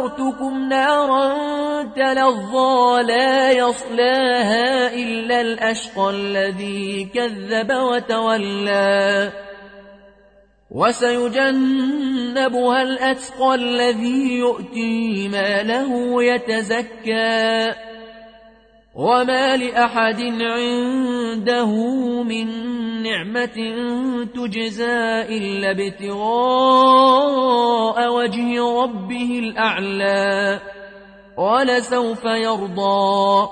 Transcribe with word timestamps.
فأنذرتكم 0.00 0.68
نارا 0.68 1.34
تلظى 1.84 3.02
لا 3.02 3.52
يصلاها 3.52 4.94
إلا 4.94 5.40
الأشقى 5.40 6.10
الذي 6.10 7.08
كذب 7.14 7.72
وتولى. 7.72 9.32
وسيجنبها 10.70 12.02
الأتقى 12.82 13.54
الذي 13.54 14.38
يؤتي 14.38 15.28
ماله 15.28 16.22
يتزكى. 16.24 17.74
وما 18.94 19.56
لأحد 19.56 20.20
عنده 20.40 21.72
من 22.22 22.46
نعمة 23.02 23.58
تجزى 24.34 25.22
إلا 25.28 25.70
ابتغاء 25.70 27.00
وجه 28.12 28.62
ربه 28.82 29.39
الأعلى 29.50 30.60
ولسوف 31.36 32.24
يرضى. 32.24 33.48